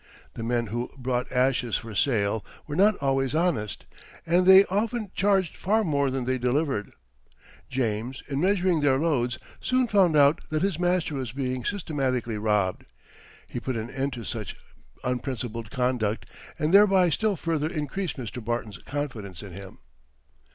The 0.33 0.41
men 0.41 0.65
who 0.73 0.89
brought 0.97 1.31
ashes 1.31 1.77
for 1.77 1.93
sale 1.93 2.43
were 2.65 2.75
not 2.75 2.97
always 3.03 3.35
honest, 3.35 3.85
and 4.25 4.47
they 4.47 4.65
often 4.65 5.11
charged 5.13 5.55
for 5.55 5.83
more 5.83 6.09
than 6.09 6.25
they 6.25 6.39
delivered. 6.39 6.93
James, 7.69 8.23
in 8.27 8.41
measuring 8.41 8.79
their 8.81 8.97
loads, 8.97 9.37
soon 9.59 9.87
found 9.87 10.15
out 10.17 10.41
that 10.49 10.63
his 10.63 10.79
master 10.79 11.13
was 11.13 11.31
being 11.33 11.63
systematically 11.63 12.39
robbed. 12.39 12.85
He 13.45 13.59
put 13.59 13.77
an 13.77 13.91
end 13.91 14.13
to 14.13 14.23
such 14.23 14.55
unprincipled 15.03 15.69
conduct, 15.69 16.25
and 16.57 16.73
thereby 16.73 17.11
still 17.11 17.35
further 17.35 17.69
increased 17.69 18.17
Mr. 18.17 18.43
Barton's 18.43 18.79
confidence 18.79 19.43
in 19.43 19.51
him. 19.51 19.77